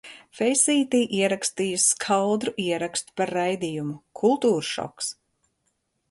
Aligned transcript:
Feisītī 0.37 0.99
ierakstīju 1.17 1.81
skaudru 1.83 2.53
ierakstu 2.63 3.13
par 3.21 3.33
raidījumu 3.39 3.93
Kultūršoks. 4.21 5.11